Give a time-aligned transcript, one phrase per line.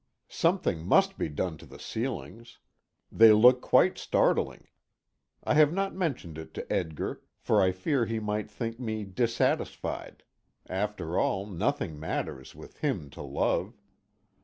[0.31, 2.57] Something must be done to the ceilings.
[3.11, 4.67] They look quite startling.
[5.43, 10.23] I have not mentioned it to Edgar, for I fear he might think me dissatisfied
[10.65, 13.77] after all, nothing matters, with him to love.